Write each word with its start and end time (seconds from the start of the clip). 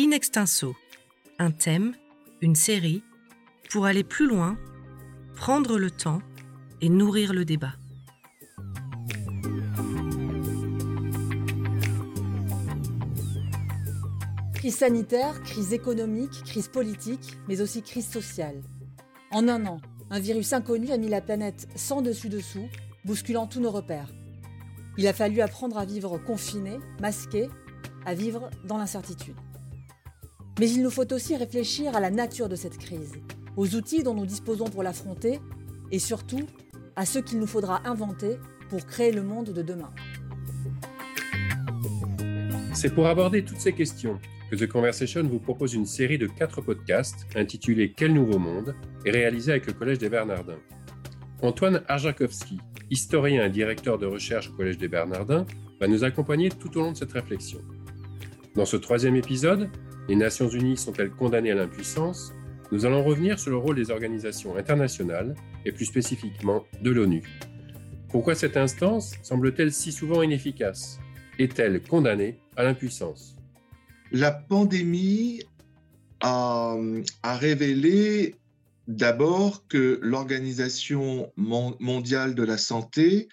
In 0.00 0.12
extenso, 0.12 0.76
un 1.40 1.50
thème, 1.50 1.92
une 2.40 2.54
série, 2.54 3.02
pour 3.68 3.84
aller 3.84 4.04
plus 4.04 4.28
loin, 4.28 4.56
prendre 5.34 5.76
le 5.76 5.90
temps 5.90 6.20
et 6.80 6.88
nourrir 6.88 7.32
le 7.32 7.44
débat. 7.44 7.72
Crise 14.54 14.76
sanitaire, 14.76 15.42
crise 15.42 15.72
économique, 15.72 16.44
crise 16.44 16.68
politique, 16.68 17.36
mais 17.48 17.60
aussi 17.60 17.82
crise 17.82 18.08
sociale. 18.08 18.62
En 19.32 19.48
un 19.48 19.66
an, 19.66 19.80
un 20.10 20.20
virus 20.20 20.52
inconnu 20.52 20.92
a 20.92 20.96
mis 20.96 21.08
la 21.08 21.20
planète 21.20 21.66
sans 21.74 22.02
dessus-dessous, 22.02 22.68
bousculant 23.04 23.48
tous 23.48 23.58
nos 23.58 23.72
repères. 23.72 24.12
Il 24.96 25.08
a 25.08 25.12
fallu 25.12 25.40
apprendre 25.40 25.76
à 25.76 25.84
vivre 25.84 26.18
confiné, 26.18 26.78
masqué, 27.00 27.48
à 28.06 28.14
vivre 28.14 28.48
dans 28.64 28.78
l'incertitude. 28.78 29.34
Mais 30.58 30.68
il 30.68 30.82
nous 30.82 30.90
faut 30.90 31.12
aussi 31.12 31.36
réfléchir 31.36 31.94
à 31.94 32.00
la 32.00 32.10
nature 32.10 32.48
de 32.48 32.56
cette 32.56 32.78
crise, 32.78 33.12
aux 33.56 33.74
outils 33.76 34.02
dont 34.02 34.14
nous 34.14 34.26
disposons 34.26 34.64
pour 34.64 34.82
l'affronter 34.82 35.38
et 35.92 35.98
surtout 35.98 36.46
à 36.96 37.06
ce 37.06 37.20
qu'il 37.20 37.38
nous 37.38 37.46
faudra 37.46 37.86
inventer 37.88 38.38
pour 38.68 38.84
créer 38.84 39.12
le 39.12 39.22
monde 39.22 39.52
de 39.52 39.62
demain. 39.62 39.92
C'est 42.74 42.92
pour 42.92 43.06
aborder 43.06 43.44
toutes 43.44 43.60
ces 43.60 43.72
questions 43.72 44.18
que 44.50 44.56
The 44.56 44.66
Conversation 44.66 45.22
vous 45.22 45.38
propose 45.38 45.74
une 45.74 45.86
série 45.86 46.18
de 46.18 46.26
quatre 46.26 46.60
podcasts 46.60 47.26
intitulés 47.36 47.92
Quel 47.96 48.12
nouveau 48.12 48.38
monde 48.38 48.74
et 49.04 49.10
réalisés 49.10 49.52
avec 49.52 49.66
le 49.66 49.74
Collège 49.74 49.98
des 49.98 50.08
Bernardins. 50.08 50.58
Antoine 51.40 51.82
Arjakovski, 51.86 52.58
historien 52.90 53.44
et 53.44 53.50
directeur 53.50 53.98
de 53.98 54.06
recherche 54.06 54.48
au 54.50 54.52
Collège 54.54 54.78
des 54.78 54.88
Bernardins, 54.88 55.46
va 55.80 55.86
nous 55.86 56.02
accompagner 56.02 56.48
tout 56.48 56.76
au 56.78 56.80
long 56.82 56.92
de 56.92 56.96
cette 56.96 57.12
réflexion. 57.12 57.60
Dans 58.56 58.64
ce 58.64 58.76
troisième 58.76 59.14
épisode, 59.14 59.70
Les 60.08 60.16
Nations 60.16 60.48
Unies 60.48 60.78
sont-elles 60.78 61.10
condamnées 61.10 61.50
à 61.50 61.54
l'impuissance? 61.54 62.32
Nous 62.72 62.86
allons 62.86 63.04
revenir 63.04 63.38
sur 63.38 63.50
le 63.50 63.58
rôle 63.58 63.76
des 63.76 63.90
organisations 63.90 64.56
internationales 64.56 65.34
et 65.66 65.72
plus 65.72 65.84
spécifiquement 65.84 66.64
de 66.80 66.90
l'ONU. 66.90 67.22
Pourquoi 68.08 68.34
cette 68.34 68.56
instance 68.56 69.16
semble-t-elle 69.22 69.70
si 69.70 69.92
souvent 69.92 70.22
inefficace? 70.22 70.98
Est-elle 71.38 71.82
condamnée 71.82 72.38
à 72.56 72.64
l'impuissance? 72.64 73.36
La 74.10 74.30
pandémie 74.32 75.42
a, 76.20 76.74
a 77.22 77.36
révélé 77.36 78.34
d'abord 78.86 79.68
que 79.68 80.00
l'Organisation 80.02 81.30
mondiale 81.36 82.34
de 82.34 82.44
la 82.44 82.56
santé 82.56 83.28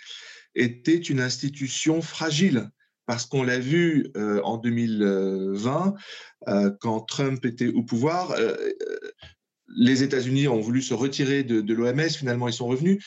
était 0.55 0.97
une 0.97 1.21
institution 1.21 2.02
fragile 2.02 2.69
parce 3.06 3.25
qu'on 3.25 3.44
l'a 3.44 3.59
vu 3.59 4.11
euh, 4.17 4.42
en 4.44 4.58
2020, 4.58 5.95
euh, 6.48 6.72
quand 6.80 7.02
Trump 7.02 7.45
était 7.45 7.67
au 7.67 7.84
pouvoir, 7.84 8.31
euh, 8.31 8.56
les 9.75 10.03
États-Unis 10.03 10.48
ont 10.48 10.59
voulu 10.59 10.81
se 10.81 10.94
retirer 10.94 11.44
de, 11.44 11.73
l'OMS, 11.73 12.09
finalement 12.09 12.48
ils 12.48 12.53
sont 12.53 12.67
revenus. 12.67 13.03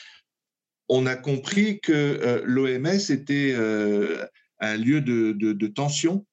On 0.87 1.05
a 1.05 1.15
compris 1.15 1.79
que 1.81 2.41
l'OMS 2.45 3.11
était 3.11 3.55
un 4.59 4.77
lieu 4.77 5.01
de, 5.01 5.67
tension. 5.67 6.25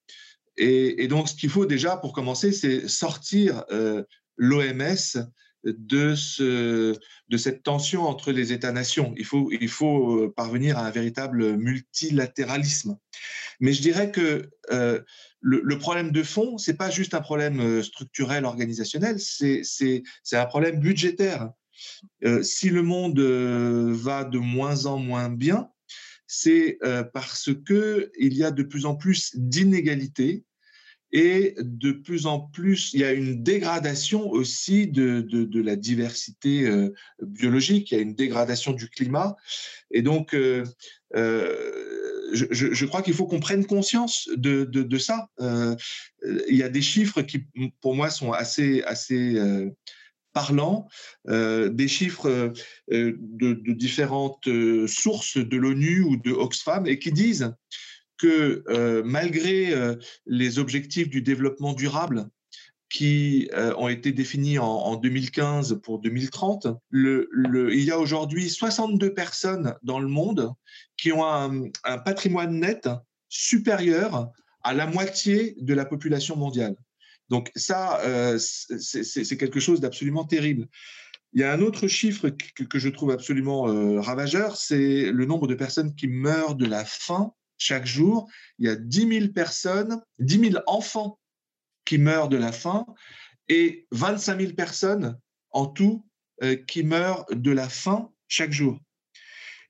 Et, 0.56 1.04
et, 1.04 1.08
donc 1.08 1.28
ce 1.28 1.34
qu'il 1.34 1.50
faut 1.50 1.66
déjà 1.66 1.96
pour 1.96 2.12
commencer, 2.12 2.52
c'est 2.52 2.88
sortir 2.88 3.64
l'OMS 4.36 5.28
de, 5.72 6.14
ce, 6.14 6.96
de 7.28 7.36
cette 7.36 7.62
tension 7.62 8.02
entre 8.02 8.32
les 8.32 8.52
États-nations. 8.52 9.14
Il 9.16 9.24
faut, 9.24 9.50
il 9.52 9.68
faut 9.68 10.16
euh, 10.16 10.32
parvenir 10.34 10.78
à 10.78 10.86
un 10.86 10.90
véritable 10.90 11.56
multilatéralisme. 11.56 12.98
Mais 13.60 13.72
je 13.72 13.82
dirais 13.82 14.10
que 14.10 14.50
euh, 14.70 15.00
le, 15.40 15.78
problème 15.78 16.12
de 16.12 16.22
fond, 16.22 16.58
c'est 16.58 16.76
pas 16.76 16.90
juste 16.90 17.14
un 17.14 17.20
problème 17.20 17.60
euh, 17.60 17.82
structurel, 17.82 18.44
organisationnel, 18.44 19.18
c'est 19.18 20.02
un 20.32 20.46
problème 20.46 20.80
budgétaire. 20.80 21.50
si 22.42 22.70
le 22.70 22.82
monde 22.82 23.20
va 23.20 24.24
de 24.24 24.38
moins 24.38 24.86
en 24.86 24.98
moins 24.98 25.28
bien, 25.28 25.68
c'est 26.26 26.78
parce 27.12 27.50
que 27.64 28.10
il 28.18 28.34
y 28.34 28.42
a 28.42 28.50
de 28.50 28.62
plus 28.62 28.84
en 28.86 28.96
plus 28.96 29.30
d'inégalités 29.36 30.44
et 31.16 31.54
de 31.58 31.92
plus 31.92 32.26
en 32.26 32.40
plus, 32.40 32.92
il 32.92 33.00
y 33.00 33.04
a 33.04 33.12
une 33.14 33.42
dégradation 33.42 34.28
aussi 34.28 34.86
de, 34.86 35.22
de, 35.22 35.62
la 35.62 35.74
diversité 35.74 36.68
euh, 36.68 36.92
biologique, 37.22 37.90
il 37.90 37.94
y 37.94 37.98
a 37.98 38.02
une 38.02 38.14
dégradation 38.14 38.72
du 38.72 38.90
climat. 38.90 39.34
Et 39.90 40.02
donc, 40.02 40.34
euh, 40.34 40.62
euh, 41.14 42.28
je, 42.34 42.44
je, 42.50 42.84
crois 42.84 43.00
qu'il 43.00 43.14
faut 43.14 43.26
qu'on 43.26 43.40
prenne 43.40 43.64
conscience 43.64 44.28
de, 44.36 44.64
de 44.64 44.98
ça. 44.98 45.30
il 45.40 46.54
y 46.54 46.62
a 46.62 46.68
des 46.68 46.82
chiffres 46.82 47.22
qui, 47.22 47.46
pour 47.80 47.94
moi, 47.94 48.10
sont 48.10 48.32
assez, 48.32 48.82
assez 48.82 49.40
parlants, 50.34 50.86
des 51.26 51.88
chiffres 51.88 52.52
de, 52.90 53.72
différentes 53.72 54.50
sources 54.86 55.38
de 55.38 55.56
l'ONU 55.56 56.02
ou 56.02 56.18
de 56.18 56.32
Oxfam, 56.32 56.86
et 56.86 56.98
qui 56.98 57.10
disent 57.10 57.54
que 58.18 58.64
euh, 58.68 59.02
malgré 59.04 59.72
euh, 59.72 59.96
les 60.26 60.58
objectifs 60.58 61.08
du 61.08 61.22
développement 61.22 61.72
durable 61.72 62.28
qui 62.88 63.50
euh, 63.52 63.74
ont 63.76 63.88
été 63.88 64.12
définis 64.12 64.58
en, 64.58 64.94
2015 64.96 65.80
pour 65.82 65.98
2030, 65.98 66.68
le, 66.90 67.28
il 67.72 67.82
y 67.82 67.90
a 67.90 67.98
aujourd'hui 67.98 68.48
62 68.48 69.12
personnes 69.12 69.74
dans 69.82 69.98
le 69.98 70.06
monde 70.06 70.52
qui 70.96 71.10
ont 71.12 71.24
un, 71.24 71.98
patrimoine 72.04 72.60
net 72.60 72.88
supérieur 73.28 74.30
à 74.62 74.72
la 74.72 74.86
moitié 74.86 75.56
de 75.60 75.74
la 75.74 75.84
population 75.84 76.36
mondiale. 76.36 76.76
Donc 77.28 77.50
ça, 77.56 78.00
c'est 78.38 79.36
quelque 79.36 79.58
chose 79.58 79.80
d'absolument 79.80 80.24
terrible. 80.24 80.68
Il 81.32 81.40
y 81.40 81.44
a 81.44 81.52
un 81.52 81.60
autre 81.60 81.88
chiffre 81.88 82.28
que 82.28 82.78
je 82.78 82.88
trouve 82.88 83.10
absolument 83.10 83.62
ravageur, 84.00 84.56
c'est 84.56 85.10
le 85.10 85.26
nombre 85.26 85.48
de 85.48 85.56
personnes 85.56 85.94
qui 85.96 86.06
meurent 86.06 86.54
de 86.54 86.66
la 86.66 86.84
faim 86.84 87.32
chaque 87.58 87.86
jour, 87.86 88.28
il 88.58 88.66
y 88.66 88.68
a 88.68 88.76
10 88.76 89.20
000 89.20 89.32
personnes, 89.32 90.02
10 90.18 90.50
000 90.50 90.62
enfants 90.66 91.18
qui 91.84 91.98
meurent 91.98 92.28
de 92.28 92.36
la 92.36 92.52
faim 92.52 92.86
et 93.48 93.86
25 93.92 94.40
000 94.40 94.52
personnes 94.52 95.18
en 95.50 95.66
tout 95.66 96.04
euh, 96.42 96.56
qui 96.56 96.82
meurent 96.82 97.24
de 97.30 97.50
la 97.50 97.68
faim 97.68 98.10
chaque 98.28 98.52
jour. 98.52 98.78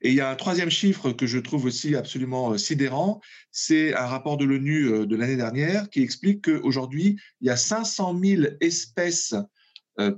Et 0.02 0.10
il 0.10 0.14
y 0.14 0.20
a 0.20 0.30
un 0.30 0.34
troisième 0.34 0.70
chiffre 0.70 1.12
que 1.12 1.26
je 1.26 1.38
trouve 1.38 1.64
aussi 1.64 1.94
absolument 1.94 2.52
euh, 2.52 2.58
sidérant, 2.58 3.20
c'est 3.50 3.94
un 3.94 4.06
rapport 4.06 4.36
de 4.36 4.44
l'ONU 4.44 4.86
euh, 4.86 5.06
de 5.06 5.16
l'année 5.16 5.36
dernière 5.36 5.88
qui 5.88 6.02
explique 6.02 6.46
qu'aujourd'hui, 6.46 7.18
il 7.40 7.46
y 7.46 7.50
a 7.50 7.56
500 7.56 8.18
000 8.18 8.42
espèces, 8.60 9.34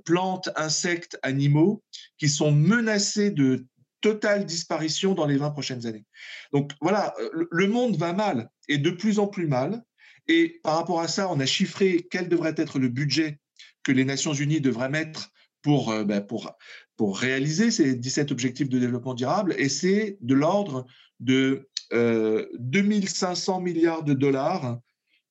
plantes, 0.05 0.51
insectes, 0.57 1.17
animaux 1.23 1.85
qui 2.17 2.29
sont 2.29 2.51
menacées 2.51 3.31
de 3.31 3.65
totale 4.01 4.47
disparition 4.47 5.15
dans 5.15 5.27
les 5.27 5.37
20 5.37 5.51
prochaines 5.51 5.87
années. 5.87 6.05
Donc 6.53 6.73
voilà, 6.81 7.15
le 7.51 7.67
monde 7.67 7.97
va 7.97 8.13
mal 8.13 8.51
et 8.69 8.79
de 8.79 8.91
plus 8.91 9.19
en 9.19 9.27
plus 9.27 9.47
mal. 9.47 9.83
Et 10.29 10.61
par 10.63 10.77
rapport 10.77 11.01
à 11.01 11.09
ça, 11.09 11.31
on 11.31 11.41
a 11.41 11.47
chiffré 11.47 12.07
quel 12.11 12.29
devrait 12.29 12.55
être 12.57 12.79
le 12.79 12.89
budget 12.89 13.39
que 13.83 13.93
les 13.93 14.05
Nations 14.05 14.35
Unies 14.35 14.61
devraient 14.61 14.91
mettre 14.91 15.31
pour, 15.63 15.91
euh, 15.91 16.05
ben, 16.05 16.21
pour, 16.21 16.53
pour 16.97 17.19
réaliser 17.19 17.71
ces 17.71 17.95
17 17.95 18.31
objectifs 18.33 18.69
de 18.69 18.79
développement 18.79 19.15
durable. 19.15 19.55
Et 19.59 19.69
c'est 19.69 20.19
de 20.21 20.35
l'ordre 20.35 20.87
de 21.21 21.69
euh, 21.93 22.47
2500 22.59 23.61
milliards 23.61 24.05
de 24.05 24.15
dollars 24.15 24.79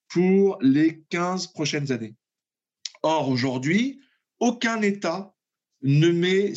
pour 0.09 0.57
les 0.61 1.03
15 1.09 1.47
prochaines 1.47 1.91
années. 1.91 2.15
Or, 3.03 3.29
aujourd'hui, 3.29 3.99
aucun 4.39 4.81
État 4.81 5.35
ne 5.81 6.09
met 6.09 6.53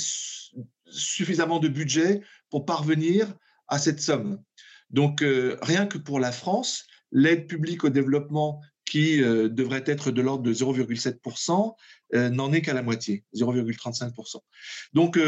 suffisamment 0.91 1.59
de 1.59 1.69
budget 1.69 2.21
pour 2.51 2.65
parvenir 2.65 3.33
à 3.69 3.78
cette 3.78 4.01
somme. 4.01 4.43
Donc, 4.91 5.23
euh, 5.23 5.56
rien 5.62 5.87
que 5.87 5.99
pour 5.99 6.21
la 6.21 6.33
France, 6.33 6.87
l'aide 7.12 7.47
publique 7.47 7.84
au 7.84 7.89
développement 7.89 8.61
qui 8.84 9.23
euh, 9.23 9.49
devrait 9.49 9.84
être 9.87 10.11
de 10.11 10.20
l'ordre 10.20 10.43
de 10.43 10.53
0,7%, 10.53 11.75
euh, 12.14 12.29
n'en 12.29 12.53
est 12.53 12.61
qu'à 12.61 12.75
la 12.75 12.82
moitié, 12.82 13.25
0,35%. 13.35 14.38
Donc 14.94 15.19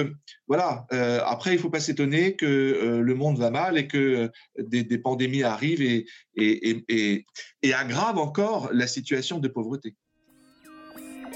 voilà, 0.49 0.85
après, 1.25 1.53
il 1.53 1.57
ne 1.57 1.61
faut 1.61 1.71
pas 1.71 1.81
s'étonner 1.81 2.35
que 2.35 3.01
le 3.01 3.15
monde 3.15 3.39
va 3.39 3.51
mal 3.51 3.79
et 3.79 3.87
que 3.87 4.31
des, 4.59 4.99
pandémies 4.99 5.45
arrivent 5.45 5.81
et, 5.81 6.07
et, 6.37 7.75
aggravent 7.75 8.19
encore 8.19 8.71
la 8.73 8.89
situation 8.89 9.39
de 9.39 9.47
pauvreté. 9.47 9.95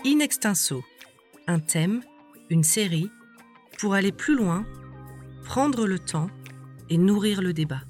In 0.04 0.18
extenso, 0.18 0.84
un 1.46 1.60
thème, 1.60 2.02
une 2.50 2.64
série 2.64 3.08
pour 3.78 3.94
aller 3.94 4.12
plus 4.12 4.36
loin, 4.36 4.66
prendre 5.44 5.86
le 5.86 5.98
temps 5.98 6.28
et 6.88 6.98
nourrir 6.98 7.42
le 7.42 7.52
débat. 7.52 7.82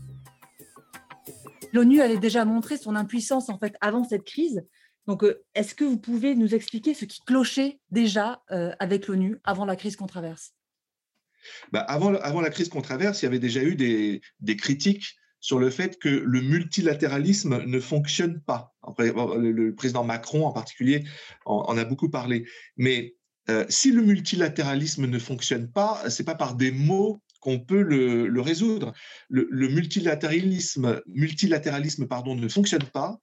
L'ONU 1.72 2.00
avait 2.00 2.18
déjà 2.18 2.44
montré 2.44 2.76
son 2.76 2.96
impuissance 2.96 3.48
en 3.48 3.58
fait 3.58 3.74
avant 3.80 4.04
cette 4.04 4.24
crise. 4.24 4.64
Donc, 5.06 5.22
euh, 5.22 5.44
est-ce 5.54 5.74
que 5.74 5.84
vous 5.84 5.98
pouvez 5.98 6.34
nous 6.34 6.54
expliquer 6.54 6.94
ce 6.94 7.04
qui 7.04 7.20
clochait 7.20 7.78
déjà 7.90 8.42
euh, 8.50 8.72
avec 8.80 9.06
l'ONU 9.06 9.38
avant 9.44 9.64
la 9.64 9.76
crise 9.76 9.96
qu'on 9.96 10.06
traverse? 10.06 10.52
Bah, 11.70 11.80
avant, 11.80 12.14
avant 12.14 12.40
la 12.40 12.50
crise 12.50 12.68
qu'on 12.68 12.82
traverse, 12.82 13.22
il 13.22 13.26
y 13.26 13.28
avait 13.28 13.38
déjà 13.38 13.62
eu 13.62 13.76
des, 13.76 14.20
des 14.40 14.56
critiques 14.56 15.16
sur 15.40 15.58
le 15.58 15.70
fait 15.70 15.98
que 15.98 16.08
le 16.08 16.40
multilatéralisme 16.40 17.62
ne 17.64 17.80
fonctionne 17.80 18.40
pas. 18.40 18.74
le 18.98 19.70
président 19.74 20.02
Macron 20.02 20.46
en 20.46 20.52
particulier 20.52 21.04
en, 21.44 21.76
a 21.76 21.84
beaucoup 21.84 22.10
parlé. 22.10 22.46
Mais 22.76 23.15
euh, 23.48 23.64
si 23.68 23.92
le 23.92 24.02
multilatéralisme 24.02 25.06
ne 25.06 25.18
fonctionne 25.18 25.70
pas, 25.70 26.02
c'est 26.10 26.24
pas 26.24 26.34
par 26.34 26.56
des 26.56 26.72
mots 26.72 27.22
qu'on 27.40 27.60
peut 27.60 27.82
le, 27.82 28.40
résoudre. 28.40 28.92
Le, 29.28 29.68
multilatéralisme, 29.68 31.00
pardon, 32.08 32.34
ne 32.34 32.48
fonctionne 32.48 32.82
pas 32.92 33.20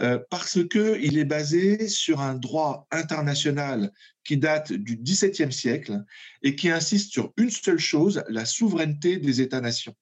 euh, 0.00 0.18
parce 0.30 0.58
qu'il 0.68 1.16
est 1.16 1.24
basé 1.24 1.86
sur 1.86 2.20
un 2.20 2.34
droit 2.34 2.88
international 2.90 3.92
qui 4.24 4.36
date 4.36 4.72
du 4.72 4.96
XVIIe 4.96 5.52
siècle 5.52 6.02
et 6.42 6.56
qui 6.56 6.70
insiste 6.70 7.12
sur 7.12 7.32
une 7.36 7.50
seule 7.50 7.78
chose, 7.78 8.24
la 8.28 8.46
souveraineté 8.46 9.18
des 9.18 9.40
États-nations. 9.40 9.94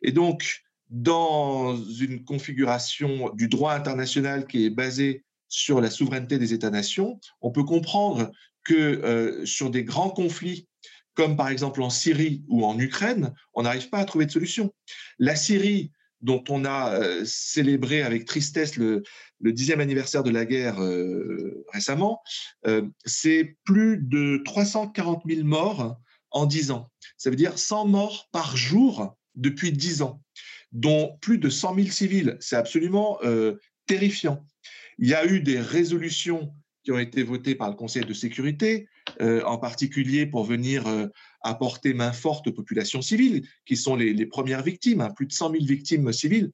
Et 0.00 0.12
donc, 0.12 0.62
dans 0.88 1.76
une 1.76 2.24
configuration 2.24 3.30
du 3.34 3.48
droit 3.48 3.74
international 3.74 4.46
qui 4.46 4.66
est 4.66 4.70
basée 4.70 5.24
sur 5.48 5.80
la 5.80 5.90
souveraineté 5.90 6.38
des 6.38 6.54
États-nations, 6.54 7.18
on 7.40 7.50
peut 7.50 7.64
comprendre 7.64 8.30
que 8.66 8.74
euh, 8.74 9.46
sur 9.46 9.70
des 9.70 9.84
grands 9.84 10.10
conflits, 10.10 10.68
comme 11.14 11.36
par 11.36 11.48
exemple 11.48 11.80
en 11.80 11.88
Syrie 11.88 12.44
ou 12.48 12.66
en 12.66 12.78
Ukraine, 12.78 13.32
on 13.54 13.62
n'arrive 13.62 13.88
pas 13.88 13.98
à 13.98 14.04
trouver 14.04 14.26
de 14.26 14.30
solution. 14.30 14.74
La 15.18 15.36
Syrie, 15.36 15.92
dont 16.20 16.42
on 16.48 16.64
a 16.64 16.94
euh, 16.94 17.22
célébré 17.24 18.02
avec 18.02 18.24
tristesse 18.24 18.76
le, 18.76 19.04
dixième 19.40 19.80
anniversaire 19.80 20.24
de 20.24 20.30
la 20.30 20.44
guerre 20.44 20.82
euh, 20.82 21.64
récemment, 21.72 22.20
c'est 23.04 23.56
plus 23.64 23.98
de 23.98 24.42
340 24.44 25.22
000 25.28 25.44
morts 25.44 25.96
en 26.30 26.46
10 26.46 26.72
ans. 26.72 26.90
Ça 27.16 27.30
veut 27.30 27.36
dire 27.36 27.58
100 27.58 27.86
morts 27.86 28.28
par 28.32 28.56
jour 28.56 29.16
depuis 29.36 29.72
10 29.72 30.02
ans 30.02 30.20
dont 30.72 31.16
plus 31.20 31.38
de 31.38 31.48
100 31.48 31.76
000 31.76 31.88
civils. 31.88 32.36
C'est 32.40 32.56
absolument 32.56 33.20
terrifiant. 33.86 34.44
Il 34.98 35.08
y 35.08 35.14
a 35.14 35.24
eu 35.26 35.40
des 35.40 35.60
résolutions 35.60 36.52
qui 36.86 36.92
ont 36.92 37.00
été 37.00 37.24
votées 37.24 37.56
par 37.56 37.68
le 37.68 37.74
Conseil 37.74 38.04
de 38.04 38.12
sécurité, 38.12 38.86
euh, 39.20 39.42
en 39.42 39.58
particulier 39.58 40.24
pour 40.24 40.44
venir 40.44 40.86
euh, 40.86 41.08
apporter 41.42 41.94
main 41.94 42.12
forte 42.12 42.46
aux 42.46 42.52
populations 42.52 43.02
civiles, 43.02 43.44
qui 43.64 43.76
sont 43.76 43.96
les, 43.96 44.26
premières 44.26 44.62
victimes, 44.62 45.00
hein, 45.00 45.10
plus 45.10 45.26
de 45.26 45.32
100 45.32 45.50
000 45.50 45.64
victimes 45.64 46.12
civiles. 46.12 46.52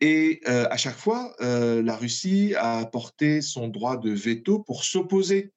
Et 0.00 0.40
à 0.46 0.78
chaque 0.78 0.96
fois, 0.96 1.34
la 1.40 1.94
Russie 1.94 2.54
a 2.56 2.78
apporté 2.78 3.42
son 3.42 3.68
droit 3.68 3.98
de 3.98 4.10
veto 4.10 4.60
pour 4.60 4.82
s'opposer 4.82 5.52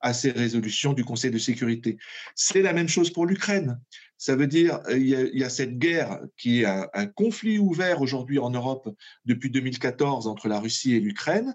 à 0.00 0.14
ces 0.14 0.30
résolutions 0.30 0.92
du 0.92 1.04
Conseil 1.04 1.32
de 1.32 1.38
sécurité. 1.38 1.98
C'est 2.36 2.62
la 2.62 2.72
même 2.72 2.88
chose 2.88 3.10
pour 3.10 3.26
l'Ukraine. 3.26 3.80
Ça 4.18 4.34
veut 4.34 4.48
dire 4.48 4.80
euh, 4.88 4.98
il 4.98 5.38
y, 5.38 5.44
a, 5.44 5.48
cette 5.48 5.78
guerre 5.78 6.20
qui 6.36 6.62
est 6.62 6.66
un, 6.66 7.06
conflit 7.06 7.58
ouvert 7.58 8.02
aujourd'hui 8.02 8.40
en 8.40 8.50
Europe 8.50 8.88
depuis 9.24 9.48
2014 9.48 10.26
entre 10.26 10.48
la 10.48 10.58
Russie 10.58 10.94
et 10.94 11.00
l'Ukraine. 11.00 11.54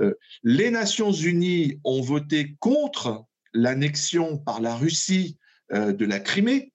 Euh, 0.00 0.14
les 0.44 0.70
Nations 0.70 1.10
Unies 1.10 1.80
ont 1.82 2.00
voté 2.00 2.54
contre 2.60 3.24
l'annexion 3.52 4.38
par 4.38 4.60
la 4.60 4.76
Russie 4.76 5.38
euh, 5.72 5.92
de 5.92 6.06
la 6.06 6.20
Crimée 6.20 6.72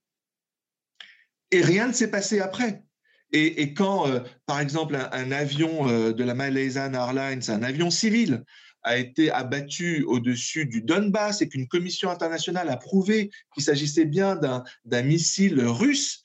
et 1.51 1.61
rien 1.61 1.87
ne 1.87 1.93
s'est 1.93 2.11
passé 2.11 2.41
après. 2.41 2.83
Et, 3.31 3.75
quand, 3.75 4.07
par 4.47 4.59
exemple, 4.59 4.95
un, 4.95 5.31
avion 5.31 5.85
de 6.11 6.23
la 6.23 6.33
Malaysian 6.33 6.91
Airlines, 6.95 7.43
un 7.49 7.61
avion 7.61 7.91
civil, 7.91 8.43
a 8.89 8.97
été 8.97 9.29
abattu 9.29 10.03
au-dessus 10.07 10.65
du 10.65 10.81
Donbass 10.81 11.43
et 11.43 11.47
qu'une 11.47 11.67
commission 11.67 12.09
internationale 12.09 12.69
a 12.69 12.75
prouvé 12.75 13.29
qu'il 13.53 13.61
s'agissait 13.61 14.05
bien 14.05 14.35
d'un 14.35 15.03
missile 15.03 15.61
russe, 15.63 16.23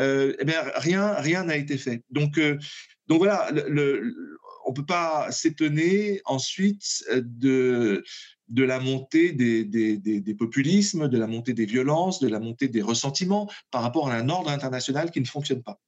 euh, 0.00 0.34
eh 0.40 0.44
bien, 0.44 0.60
rien 0.74 1.14
rien 1.14 1.44
n'a 1.44 1.56
été 1.56 1.78
fait. 1.78 2.02
Donc, 2.10 2.36
euh, 2.36 2.58
donc 3.06 3.18
voilà, 3.18 3.48
on 4.66 4.70
ne 4.70 4.74
peut 4.74 4.84
pas 4.84 5.30
s'étonner 5.30 6.20
ensuite 6.24 7.04
de, 7.14 8.02
de 8.48 8.64
la 8.64 8.80
montée 8.80 9.30
des, 9.30 9.64
des, 9.64 9.96
des, 9.96 10.34
populismes, 10.34 11.06
de 11.06 11.16
la 11.18 11.28
montée 11.28 11.54
des 11.54 11.66
violences, 11.66 12.18
de 12.18 12.28
la 12.28 12.40
montée 12.40 12.66
des 12.66 12.82
ressentiments 12.82 13.48
par 13.70 13.82
rapport 13.82 14.10
à 14.10 14.16
un 14.16 14.28
ordre 14.28 14.50
international 14.50 15.12
qui 15.12 15.20
ne 15.20 15.26
fonctionne 15.26 15.62
pas. 15.62 15.80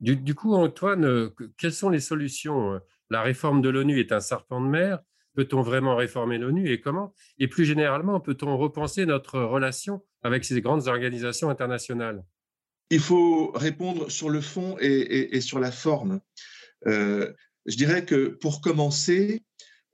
Du, 0.00 0.34
coup, 0.34 0.54
Antoine, 0.54 1.04
euh, 1.04 1.30
quelles 1.56 1.72
sont 1.72 1.88
les 1.88 2.00
solutions? 2.00 2.80
La 3.10 3.22
réforme 3.22 3.62
de 3.62 3.68
l'ONU 3.68 4.00
est 4.00 4.10
un 4.10 4.20
serpent 4.20 4.60
de 4.60 4.66
mer. 4.66 4.98
Peut-on 5.36 5.60
vraiment 5.60 5.96
réformer 5.96 6.38
l'ONU 6.38 6.72
et 6.72 6.80
comment? 6.80 7.12
Et 7.38 7.46
plus 7.46 7.66
généralement, 7.66 8.20
peut-on 8.20 8.56
repenser 8.56 9.04
notre 9.04 9.38
relation 9.38 10.02
avec 10.22 10.46
ces 10.46 10.62
grandes 10.62 10.88
organisations 10.88 11.50
internationales? 11.50 12.24
Il 12.88 13.00
faut 13.00 13.52
répondre 13.52 14.10
sur 14.10 14.30
le 14.30 14.40
fond 14.40 14.76
et, 14.80 15.40
sur 15.42 15.60
la 15.60 15.70
forme. 15.70 16.20
Euh, 16.86 17.32
je 17.66 17.76
dirais 17.76 18.06
que 18.06 18.28
pour 18.28 18.62
commencer, 18.62 19.42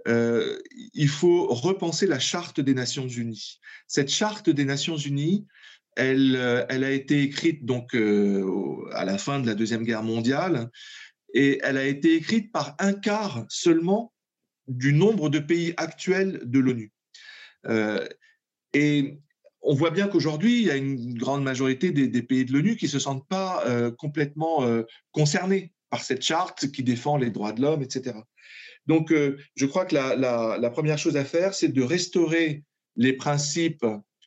euh, 0.06 0.58
il 0.94 1.08
faut 1.08 1.48
repenser 1.48 2.06
la 2.06 2.20
charte 2.20 2.60
des 2.60 2.74
Nations 2.74 3.08
Unies. 3.08 3.58
Cette 3.88 4.10
charte 4.10 4.48
des 4.48 4.64
Nations 4.64 4.96
Unies, 4.96 5.48
elle, 5.96 6.36
euh, 6.36 6.64
elle 6.68 6.84
a 6.84 6.92
été 6.92 7.22
écrite 7.22 7.64
donc 7.64 7.96
à 7.96 9.04
la 9.04 9.18
fin 9.18 9.40
de 9.40 9.46
la 9.48 9.56
deuxième 9.56 9.82
guerre 9.82 10.04
mondiale 10.04 10.70
et 11.34 11.58
elle 11.64 11.78
a 11.78 11.84
été 11.84 12.14
écrite 12.14 12.52
par 12.52 12.76
un 12.78 12.92
quart 12.92 13.44
seulement 13.48 14.11
du 14.68 14.92
nombre 14.92 15.28
de 15.28 15.38
pays 15.38 15.74
actuels 15.76 16.40
de 16.44 16.58
l'ONU. 16.58 16.92
Euh, 17.66 18.06
et 18.72 19.18
on 19.60 19.74
voit 19.74 19.90
bien 19.90 20.08
qu'aujourd'hui, 20.08 20.60
il 20.60 20.66
y 20.66 20.70
a 20.70 20.76
une 20.76 21.14
grande 21.14 21.42
majorité 21.42 21.90
des, 21.90 22.22
pays 22.22 22.44
de 22.44 22.52
l'ONU 22.52 22.76
qui 22.76 22.86
ne 22.86 22.90
se 22.90 22.98
sentent 22.98 23.26
pas 23.28 23.64
euh, 23.66 23.90
complètement 23.90 24.64
euh, 24.64 24.82
concernés 25.12 25.72
par 25.90 26.02
cette 26.02 26.22
charte 26.22 26.70
qui 26.72 26.82
défend 26.82 27.16
les 27.16 27.30
droits 27.30 27.52
de 27.52 27.60
l'homme, 27.60 27.82
etc. 27.82 28.16
Donc, 28.86 29.12
je 29.12 29.66
crois 29.66 29.84
que 29.84 29.94
la, 29.94 30.70
première 30.70 30.98
chose 30.98 31.16
à 31.16 31.24
faire, 31.24 31.54
c'est 31.54 31.68
de 31.68 31.82
restaurer 31.82 32.64
les 32.96 33.12
principes 33.12 33.86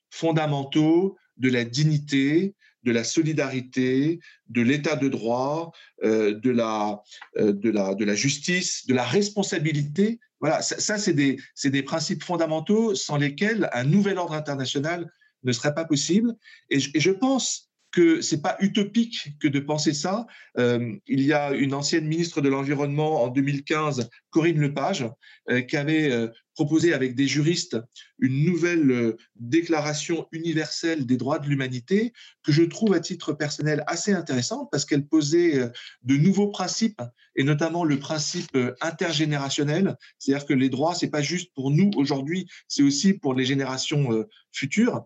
fondamentaux 0.09 1.17
de 1.35 1.49
la 1.49 1.65
dignité, 1.65 2.55
de 2.85 2.91
la 2.91 3.03
solidarité, 3.03 4.19
de 4.47 4.61
l'état 4.61 4.95
de 4.95 5.09
droit, 5.09 5.71
de, 6.03 6.49
la, 6.49 7.01
de, 7.37 7.69
la, 7.69 7.95
de 7.95 8.05
la 8.05 8.15
justice, 8.15 8.85
de 8.87 8.93
la 8.93 9.03
responsabilité 9.03 10.19
voilà, 10.41 10.61
ça, 10.61 10.97
c'est 10.97 11.13
des, 11.13 11.37
des, 11.63 11.81
principes 11.81 12.23
fondamentaux 12.23 12.93
sans 12.93 13.17
lesquels 13.17 13.69
un 13.73 13.83
nouvel 13.83 14.17
ordre 14.17 14.33
international 14.33 15.11
ne 15.43 15.51
serait 15.51 15.73
pas 15.73 15.85
possible. 15.85 16.35
Et 16.69 16.79
je 16.79 17.11
pense 17.11 17.71
que 17.95 18.19
c'est 18.19 18.41
pas 18.41 18.57
utopique 18.59 19.29
que 19.39 19.47
de 19.47 19.61
penser 19.61 19.93
ça. 19.93 20.27
Euh, 20.57 20.93
il 21.07 21.21
y 21.21 21.31
a 21.31 21.53
une 21.53 21.73
ancienne 21.73 22.05
ministre 22.05 22.41
de 22.41 22.49
l'Environnement 22.49 23.23
en 23.23 23.29
2015, 23.29 24.09
Corinne 24.31 24.59
Lepage, 24.59 25.09
euh, 25.49 25.61
qui 25.61 25.77
avait 25.77 26.11
euh, 26.11 26.27
proposé 26.55 26.93
avec 26.93 27.15
des 27.15 27.25
juristes 27.25 27.77
une 28.19 28.43
nouvelle 28.43 29.15
déclaration 29.37 30.27
universelle 30.33 31.05
des 31.05 31.15
droits 31.15 31.39
de 31.39 31.47
l'humanité 31.47 32.11
que 32.43 32.51
je 32.51 32.63
trouve 32.63 32.93
à 32.93 32.99
titre 32.99 33.31
personnel 33.31 33.83
assez 33.87 34.11
intéressante 34.11 34.67
parce 34.71 34.83
qu'elle 34.83 35.05
posait 35.05 35.69
de 36.03 36.15
nouveaux 36.15 36.47
principes 36.47 37.01
et 37.35 37.43
notamment 37.43 37.83
le 37.83 37.99
principe 37.99 38.57
intergénérationnel, 38.79 39.97
c'est-à-dire 40.17 40.45
que 40.45 40.53
les 40.53 40.69
droits 40.69 40.95
c'est 40.95 41.09
pas 41.09 41.21
juste 41.21 41.51
pour 41.53 41.71
nous 41.71 41.91
aujourd'hui, 41.97 42.47
c'est 42.69 42.83
aussi 42.83 43.13
pour 43.13 43.33
les 43.33 43.43
générations 43.43 44.25
futures. 44.53 45.05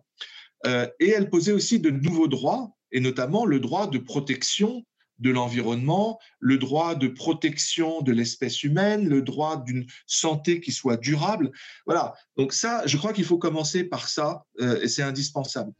et 0.64 1.10
elle 1.10 1.30
posait 1.30 1.50
aussi 1.50 1.80
de 1.80 1.90
nouveaux 1.90 2.28
droits 2.28 2.76
et 2.92 3.00
notamment 3.00 3.46
le 3.46 3.60
droit 3.60 3.86
de 3.86 3.98
protection 3.98 4.84
de 5.20 5.30
l'environnement, 5.30 6.18
le 6.38 6.58
droit 6.58 6.94
de 6.94 7.06
protection 7.06 8.00
de 8.00 8.12
l'espèce 8.12 8.62
humaine, 8.62 9.08
le 9.08 9.22
droit 9.22 9.62
d'une 9.62 9.86
santé 10.06 10.60
qui 10.60 10.72
soit 10.72 10.96
durable. 10.96 11.52
Voilà, 11.86 12.14
donc 12.36 12.52
ça, 12.52 12.86
je 12.86 12.96
crois 12.96 13.12
qu'il 13.12 13.24
faut 13.24 13.38
commencer 13.38 13.84
par 13.84 14.08
ça, 14.08 14.44
euh, 14.60 14.80
et 14.80 14.88
c'est 14.88 15.02
indispensable. 15.02 15.72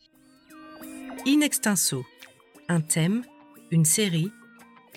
In 1.27 1.41
extenso, 1.41 2.05
un 2.69 2.81
thème, 2.81 3.25
une 3.71 3.85
série, 3.85 4.31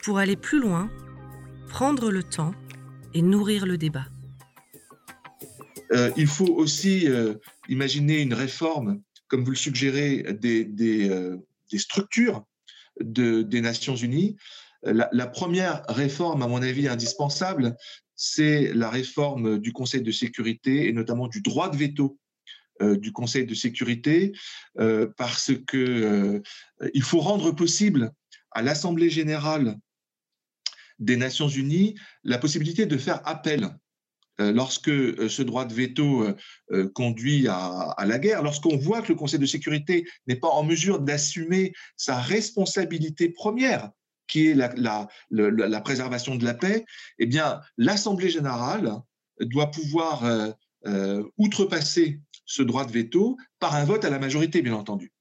pour 0.04 0.18
aller 0.18 0.36
plus 0.36 0.60
loin, 0.60 0.90
prendre 1.70 2.12
le 2.12 2.24
temps 2.24 2.54
et 3.14 3.22
nourrir 3.22 3.66
le 3.66 3.78
débat. 3.78 4.06
Euh, 5.94 6.12
il 6.18 6.28
faut 6.28 6.54
aussi 6.56 7.08
euh, 7.08 7.36
imaginer 7.70 8.22
une 8.22 8.34
réforme, 8.34 9.02
comme 9.28 9.44
vous 9.44 9.52
le 9.52 9.58
suggérez, 9.58 10.24
des, 10.34 10.66
des 10.66 11.10
structures 11.80 12.44
des 13.00 13.62
Nations 13.62 13.96
Unies. 13.96 14.36
La, 14.84 15.28
première 15.28 15.84
réforme, 15.88 16.44
à 16.44 16.48
mon 16.48 16.62
avis, 16.62 16.88
indispensable, 16.88 17.76
c'est 18.16 18.74
la 18.74 18.90
réforme 18.90 19.60
du 19.60 19.74
Conseil 19.74 20.02
de 20.02 20.12
sécurité 20.12 20.88
et 20.88 20.94
notamment 20.94 21.28
du 21.28 21.42
droit 21.42 21.70
de 21.70 21.78
veto 21.78 22.20
euh, 22.82 22.98
du 22.98 23.12
Conseil 23.12 23.46
de 23.46 23.54
sécurité, 23.54 24.34
euh, 24.80 25.08
parce 25.18 25.52
que 25.68 25.78
euh, 25.78 26.42
il 26.94 27.04
faut 27.04 27.20
rendre 27.20 27.52
possible 27.52 28.12
à 28.52 28.62
l'Assemblée 28.62 29.10
générale 29.10 29.78
des 31.00 31.18
Nations 31.18 31.48
Unies 31.48 31.96
la 32.24 32.38
possibilité 32.38 32.86
de 32.86 32.98
faire 32.98 33.22
appel 33.28 33.66
euh, 33.66 33.70
lorsque 34.40 34.90
euh, 34.90 35.30
ce 35.30 35.42
droit 35.44 35.66
de 35.66 35.74
veto 35.74 36.26
euh, 36.72 36.90
conduit 36.94 37.48
à, 37.48 37.96
la 38.06 38.20
guerre, 38.20 38.44
lorsqu'on 38.44 38.78
voit 38.78 39.02
que 39.02 39.10
le 39.10 39.16
Conseil 39.16 39.40
de 39.40 39.46
sécurité 39.46 40.06
n'est 40.28 40.36
pas 40.36 40.50
en 40.50 40.64
mesure 40.64 41.00
d'assumer 41.00 41.74
sa 41.98 42.20
responsabilité 42.20 43.30
première 43.30 43.90
qui 44.28 44.48
est 44.48 44.56
la, 44.56 45.82
préservation 45.82 46.36
de 46.36 46.46
la 46.46 46.54
paix, 46.54 46.86
eh 47.20 47.26
bien, 47.26 47.62
l'Assemblée 47.78 48.30
générale 48.30 48.96
doit 49.40 49.70
pouvoir 49.70 50.26
euh, 50.26 50.52
euh, 50.88 51.24
outrepasser 51.38 52.20
ce 52.46 52.64
droit 52.64 52.86
de 52.86 52.92
veto 52.92 53.38
par 53.60 53.76
un 53.76 53.86
vote 53.86 54.06
à 54.06 54.10
la 54.10 54.20
majorité, 54.20 54.62
bien 54.62 54.74
entendu. 54.74 55.12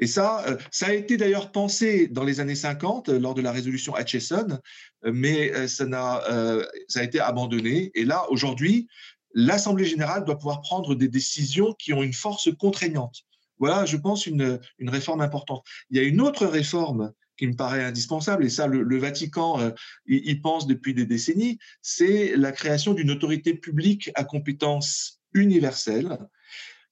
Et 0.00 0.06
ça, 0.06 0.44
euh, 0.48 0.56
ça 0.72 0.86
a 0.86 0.92
été 0.92 1.16
d'ailleurs 1.16 1.52
pensé 1.52 2.08
dans 2.08 2.24
les 2.24 2.40
années 2.40 2.56
50 2.56 3.08
lors 3.10 3.34
de 3.34 3.42
la 3.42 3.52
résolution 3.52 3.96
Hutchison, 3.96 4.58
mais 5.04 5.68
ça, 5.68 5.84
a 5.84 7.02
été 7.02 7.20
abandonné. 7.20 7.92
Et 7.94 8.04
là, 8.04 8.24
aujourd'hui, 8.30 8.88
l'Assemblée 9.34 9.84
générale 9.84 10.24
doit 10.24 10.36
pouvoir 10.36 10.60
prendre 10.62 10.94
des 10.94 11.08
décisions 11.08 11.74
qui 11.74 11.92
ont 11.92 12.02
une 12.02 12.12
force 12.12 12.48
contraignante. 12.58 13.24
Voilà, 13.60 13.84
je 13.84 13.98
pense, 13.98 14.26
une, 14.26 14.58
réforme 14.80 15.20
importante. 15.20 15.64
Il 15.90 15.98
y 15.98 16.00
a 16.00 16.02
une 16.02 16.20
autre 16.20 16.46
réforme 16.46 17.12
qui 17.36 17.46
me 17.46 17.54
paraît 17.54 17.84
indispensable, 17.84 18.44
et 18.44 18.50
ça, 18.50 18.66
le, 18.66 18.98
Vatican 18.98 19.60
euh, 19.60 19.70
y, 20.06 20.34
pense 20.36 20.66
depuis 20.66 20.92
des 20.92 21.06
décennies, 21.06 21.58
c'est 21.80 22.36
la 22.36 22.52
création 22.52 22.92
d'une 22.92 23.10
autorité 23.10 23.54
publique 23.54 24.10
à 24.14 24.24
compétence 24.24 25.20
universelle. 25.32 26.18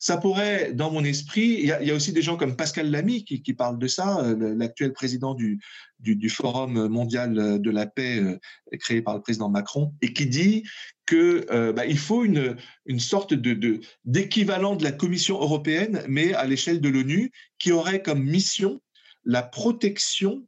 Ça 0.01 0.17
pourrait, 0.17 0.73
dans 0.73 0.93
mon 0.93 1.03
esprit, 1.03 1.59
il 1.61 1.67
y, 1.67 1.73
a, 1.73 1.95
aussi 1.95 2.13
des 2.13 2.23
gens 2.23 2.37
comme 2.37 2.55
Pascal 2.55 2.91
Lamy 2.91 3.25
qui, 3.25 3.43
qui 3.43 3.53
parlent 3.53 3.79
de 3.79 3.89
ça, 3.89 4.25
euh, 4.25 4.55
l'actuel 4.57 4.93
président 4.93 5.35
du, 5.35 5.61
du, 5.99 6.31
Forum 6.31 6.87
mondial 6.87 7.61
de 7.61 7.71
la 7.71 7.87
paix 7.87 8.21
euh, 8.21 8.39
créé 8.79 9.03
par 9.03 9.17
le 9.17 9.23
président 9.23 9.49
Macron, 9.49 9.93
et 10.01 10.13
qui 10.13 10.27
dit 10.27 10.63
que 11.05 11.73
bah, 11.73 11.83
faut 11.97 12.23
une, 12.23 12.57
une 12.87 13.01
sorte 13.01 13.35
de 13.35 13.81
d'équivalent 14.05 14.77
de, 14.77 14.85
la 14.85 14.93
Commission 14.93 15.41
européenne, 15.41 16.05
mais 16.07 16.33
à 16.35 16.45
l'échelle 16.45 16.81
de 16.81 16.89
l'ONU, 16.89 17.33
qui 17.59 17.73
aurait 17.73 18.03
comme 18.03 18.23
mission 18.23 18.81
la 19.25 19.43
protection 19.43 20.47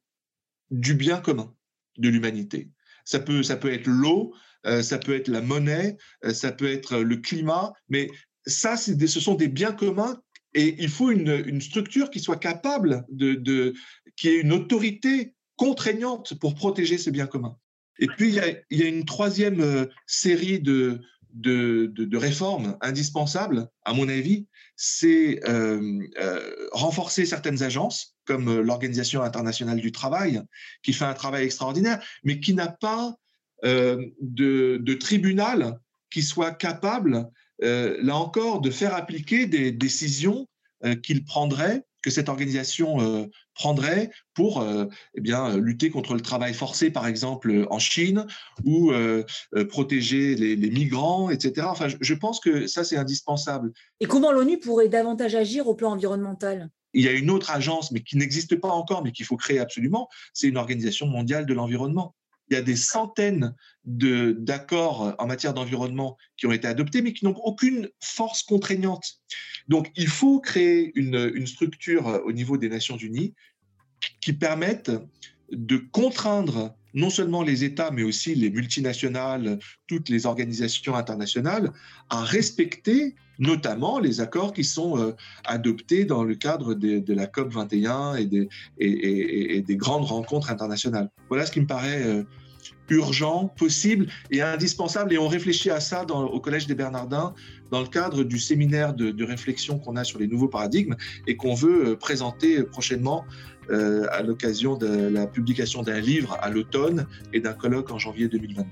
du 0.71 0.95
bien 0.95 1.19
commun 1.19 1.53
de 1.99 2.09
l'humanité. 2.09 2.71
Ça 3.05 3.19
peut, 3.19 3.43
ça 3.43 3.57
peut 3.57 3.73
être 3.73 3.87
l'eau, 3.87 4.35
euh, 4.67 4.83
ça 4.83 4.99
peut 4.99 5.15
être 5.15 5.29
la 5.29 5.41
monnaie, 5.41 5.97
euh, 6.25 6.33
ça 6.33 6.53
peut 6.53 6.71
être 6.71 6.99
le 6.99 7.17
climat, 7.17 7.73
mais 7.89 8.09
ça, 8.47 8.77
ce 8.77 9.21
sont 9.21 9.35
des 9.35 9.49
biens 9.49 9.73
communs 9.73 10.21
et 10.55 10.77
il 10.83 10.89
faut 10.89 11.11
une, 11.11 11.61
structure 11.61 12.11
qui 12.11 12.21
soit 12.21 12.37
capable 12.37 13.05
de, 13.11 13.75
qui 14.17 14.29
ait 14.29 14.41
une 14.41 14.53
autorité 14.53 15.35
contraignante 15.57 16.35
pour 16.39 16.55
protéger 16.55 16.99
ces 16.99 17.11
biens 17.11 17.27
communs. 17.27 17.57
Et 17.99 18.07
puis, 18.07 18.29
il 18.29 18.79
y 18.79 18.83
a, 18.83 18.89
une 18.89 19.05
troisième 19.05 19.61
euh, 19.61 19.87
série 20.07 20.59
de, 20.59 21.01
de, 21.35 22.17
réformes 22.17 22.79
indispensables, 22.81 23.69
à 23.85 23.93
mon 23.93 24.09
avis, 24.09 24.47
c'est 24.75 25.41
renforcer 26.73 27.27
certaines 27.27 27.63
agences 27.63 28.17
comme 28.31 28.49
euh, 28.49 28.63
l'Organisation 28.63 29.23
internationale 29.23 29.81
du 29.81 29.91
travail, 29.91 30.41
qui 30.85 30.93
fait 30.93 31.05
un 31.05 31.15
travail 31.15 31.45
extraordinaire, 31.45 32.01
mais 32.23 32.39
qui 32.39 32.55
n'a 32.55 32.69
pas 32.69 33.17
euh, 33.65 34.07
de, 34.21 34.95
tribunal 34.95 35.81
qui 36.11 36.23
soit 36.23 36.53
capable, 36.53 37.17
euh, 37.17 37.25
là 37.61 38.17
encore, 38.17 38.61
de 38.61 38.71
faire 38.71 38.95
appliquer 38.95 39.47
des 39.47 39.73
décisions 39.73 40.47
qu'il 41.03 41.25
prendrait, 41.25 41.85
que 42.03 42.11
cette 42.11 42.31
organisation 42.31 43.29
prendrait 43.55 44.11
pour 44.33 44.65
eh 45.15 45.21
bien, 45.21 45.59
lutter 45.59 45.91
contre 45.91 46.15
le 46.15 46.21
travail 46.21 46.55
forcé, 46.55 46.91
par 46.91 47.07
exemple, 47.07 47.67
en 47.69 47.79
Chine, 47.79 48.27
ou 48.65 48.93
protéger 49.69 50.35
les, 50.35 50.71
migrants, 50.71 51.31
etc. 51.31 51.67
Enfin, 51.69 51.89
je 52.01 52.15
pense 52.15 52.41
que 52.41 52.67
ça, 52.67 52.85
c'est 52.85 52.97
indispensable. 52.97 53.73
Et 54.01 54.07
comment 54.07 54.33
l'ONU 54.33 54.59
pourrait 54.59 54.89
davantage 54.89 55.35
agir 55.35 55.69
au 55.69 55.75
plan 55.75 55.93
environnemental? 55.93 56.71
Il 56.93 57.05
y 57.05 57.09
a 57.09 57.13
une 57.13 57.31
autre 57.31 57.51
agence, 57.51 57.93
mais 57.93 58.01
qui 58.01 58.17
n'existe 58.17 58.57
pas 58.57 58.69
encore, 58.69 59.05
mais 59.05 59.13
qu'il 59.13 59.25
faut 59.25 59.37
créer 59.37 59.59
absolument, 59.59 60.09
c'est 60.35 60.49
une 60.49 60.57
organisation 60.57 61.07
mondiale 61.07 61.47
de 61.47 61.55
l'environnement. 61.55 62.15
Il 62.51 62.55
y 62.55 62.57
a 62.57 62.63
des 62.63 62.77
centaines 62.77 63.55
d'accords 63.85 65.15
en 65.19 65.27
matière 65.27 65.55
d'environnement 65.55 66.17
qui 66.37 66.47
ont 66.47 66.53
été 66.53 66.67
adoptés, 66.67 67.01
mais 67.01 67.13
qui 67.13 67.25
n'ont 67.25 67.37
aucune 67.45 67.89
force 68.01 68.43
contraignante. 68.43 69.21
Donc, 69.69 69.91
il 69.97 70.09
faut 70.09 70.41
créer 70.41 70.93
une, 70.97 71.31
une 71.35 71.47
structure 71.47 72.21
au 72.25 72.33
niveau 72.33 72.57
des 72.57 72.69
Nations 72.69 72.97
Unies 72.97 73.35
qui 74.21 74.33
permette 74.33 74.91
de 75.53 75.77
contraindre 75.77 76.75
non 76.95 77.11
seulement 77.11 77.43
les 77.43 77.65
États, 77.65 77.91
mais 77.91 78.03
aussi 78.03 78.35
les 78.35 78.51
multinationales, 78.51 79.59
toutes 79.87 80.09
les 80.09 80.27
organisations 80.27 80.97
internationales, 80.97 81.73
à 82.09 82.23
respecter 82.23 83.15
notamment 83.39 83.99
les 83.99 84.21
accords 84.21 84.53
qui 84.53 84.65
sont 84.65 84.99
euh, 84.99 85.13
adoptés 85.45 86.05
dans 86.05 86.25
le 86.25 86.35
cadre 86.35 86.75
de, 86.75 87.15
la 87.15 87.27
COP 87.27 87.53
21 87.53 88.17
et 88.17 88.27
des, 88.27 88.49
des, 88.79 89.77
grandes 89.77 90.05
rencontres 90.05 90.51
internationales. 90.51 91.11
Voilà 91.29 91.47
ce 91.47 91.53
qui 91.53 91.61
me 91.61 91.67
paraît 91.67 92.03
euh, 92.03 92.25
urgent, 92.91 93.49
possible 93.57 94.07
et 94.31 94.43
indispensable. 94.43 95.13
Et 95.15 95.19
on 95.19 95.29
réfléchit 95.29 95.71
à 95.71 95.81
ça 95.81 96.05
au 96.05 96.41
Collège 96.41 96.67
des 96.67 96.75
Bernardins 96.75 97.35
dans 97.71 97.81
le 97.81 97.87
cadre 97.87 98.25
du 98.25 98.39
séminaire 98.39 98.95
de, 98.95 99.11
de 99.11 99.25
réflexion 99.25 99.79
qu'on 99.79 99.97
a 99.97 100.05
sur 100.05 100.19
les 100.19 100.27
nouveaux 100.27 100.49
paradigmes 100.49 100.97
et 101.27 101.37
qu'on 101.37 101.55
veut 101.55 101.91
euh, 101.91 101.97
présenter 101.97 102.63
prochainement 102.65 103.25
euh, 103.71 104.07
à 104.11 104.23
l'occasion 104.23 104.77
de 104.77 104.87
la 104.87 105.27
publication 105.27 105.83
d'un 105.83 106.01
livre 106.01 106.37
à 106.41 106.51
l'automne 106.51 107.07
et 107.33 107.41
d'un 107.41 107.53
colloque 107.53 107.91
en 107.93 107.99
janvier 107.99 108.29
2022. 108.29 108.67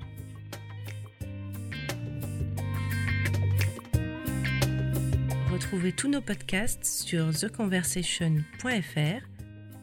Retrouvez 5.52 5.92
tous 5.92 6.08
nos 6.08 6.20
podcasts 6.20 6.84
sur 6.84 7.30
theconversation.fr. 7.30 9.26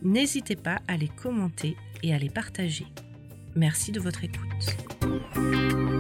N'hésitez 0.02 0.56
pas 0.56 0.80
à 0.88 0.98
les 0.98 1.08
commenter 1.10 1.78
et 2.04 2.14
à 2.14 2.18
les 2.18 2.30
partager. 2.30 2.86
Merci 3.56 3.92
de 3.92 4.00
votre 4.02 4.24
écoute. 4.24 5.95